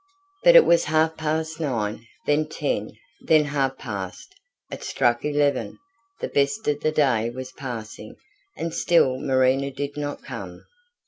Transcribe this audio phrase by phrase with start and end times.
[0.43, 2.89] But it was half past nine, then ten,
[3.27, 4.33] then half past;
[4.71, 5.77] it struck eleven,
[6.21, 8.15] the best of the day was passing,
[8.57, 10.63] and still Marina did not come.